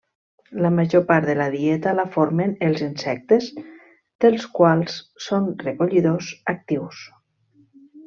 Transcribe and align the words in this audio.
La 0.65 0.69
major 0.77 1.03
part 1.11 1.27
de 1.31 1.35
la 1.41 1.45
dieta 1.55 1.93
la 1.99 2.05
formen 2.15 2.57
els 2.69 2.81
insectes 2.87 3.51
dels 4.27 4.51
quals 4.59 4.99
són 5.29 5.49
recollidors 5.69 6.35
actius. 6.59 7.09